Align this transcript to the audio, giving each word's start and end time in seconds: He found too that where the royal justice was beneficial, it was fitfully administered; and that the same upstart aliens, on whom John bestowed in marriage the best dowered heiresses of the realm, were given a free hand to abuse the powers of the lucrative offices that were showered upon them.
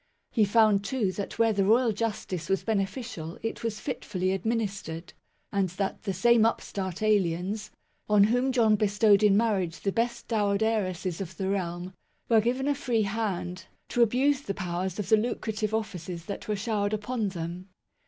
He 0.31 0.45
found 0.45 0.83
too 0.83 1.11
that 1.11 1.37
where 1.37 1.53
the 1.53 1.63
royal 1.63 1.91
justice 1.91 2.49
was 2.49 2.63
beneficial, 2.63 3.37
it 3.43 3.63
was 3.63 3.79
fitfully 3.79 4.31
administered; 4.31 5.13
and 5.51 5.69
that 5.69 6.01
the 6.01 6.11
same 6.11 6.43
upstart 6.43 7.03
aliens, 7.03 7.69
on 8.09 8.23
whom 8.23 8.51
John 8.51 8.75
bestowed 8.75 9.21
in 9.21 9.37
marriage 9.37 9.81
the 9.81 9.91
best 9.91 10.27
dowered 10.27 10.63
heiresses 10.63 11.21
of 11.21 11.37
the 11.37 11.49
realm, 11.49 11.93
were 12.29 12.41
given 12.41 12.67
a 12.67 12.73
free 12.73 13.03
hand 13.03 13.67
to 13.89 14.01
abuse 14.01 14.41
the 14.41 14.55
powers 14.55 14.97
of 14.97 15.07
the 15.09 15.17
lucrative 15.17 15.71
offices 15.71 16.25
that 16.25 16.47
were 16.47 16.55
showered 16.55 16.93
upon 16.93 17.29
them. 17.29 17.69